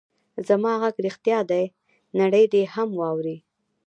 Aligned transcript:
زما 0.47 0.71
غږ 0.81 0.95
رښتیا 1.05 1.39
دی؛ 1.49 1.65
نړۍ 2.19 2.45
دې 2.53 2.63
هم 2.73 2.89
واوري. 2.99 3.37